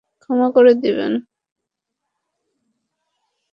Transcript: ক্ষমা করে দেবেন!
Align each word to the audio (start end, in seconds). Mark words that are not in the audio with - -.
ক্ষমা 0.21 0.47
করে 0.55 0.71
দেবেন! 0.75 1.13